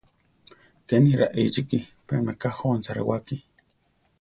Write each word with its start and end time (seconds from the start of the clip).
Kéni 0.87 1.13
raíchiki; 1.19 1.79
pé 2.07 2.15
meká 2.25 2.49
jónsa 2.57 2.91
rewáki. 2.97 3.35